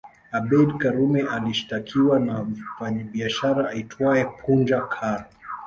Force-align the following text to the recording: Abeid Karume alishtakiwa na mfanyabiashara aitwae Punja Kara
Abeid 0.31 0.77
Karume 0.79 1.21
alishtakiwa 1.21 2.19
na 2.19 2.43
mfanyabiashara 2.43 3.69
aitwae 3.69 4.25
Punja 4.25 4.81
Kara 4.81 5.25